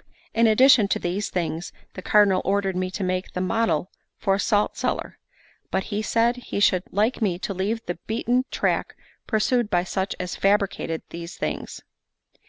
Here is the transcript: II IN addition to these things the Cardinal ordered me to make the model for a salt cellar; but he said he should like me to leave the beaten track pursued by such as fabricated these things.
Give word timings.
II 0.00 0.04
IN 0.40 0.46
addition 0.48 0.88
to 0.88 0.98
these 0.98 1.30
things 1.30 1.72
the 1.94 2.02
Cardinal 2.02 2.42
ordered 2.44 2.74
me 2.74 2.90
to 2.90 3.04
make 3.04 3.30
the 3.34 3.40
model 3.40 3.88
for 4.18 4.34
a 4.34 4.40
salt 4.40 4.76
cellar; 4.76 5.20
but 5.70 5.84
he 5.94 6.02
said 6.02 6.34
he 6.38 6.58
should 6.58 6.82
like 6.90 7.22
me 7.22 7.38
to 7.38 7.54
leave 7.54 7.86
the 7.86 7.94
beaten 8.08 8.44
track 8.50 8.96
pursued 9.28 9.70
by 9.70 9.84
such 9.84 10.16
as 10.18 10.34
fabricated 10.34 11.02
these 11.10 11.36
things. 11.36 11.82